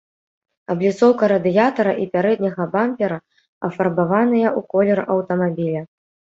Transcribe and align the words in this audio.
Абліцоўка 0.73 1.23
радыятара 1.33 1.93
і 2.07 2.09
пярэдняга 2.17 2.63
бампера 2.75 3.21
афарбаваныя 3.71 4.49
ў 4.55 4.67
колер 4.75 4.99
аўтамабіля. 5.13 5.81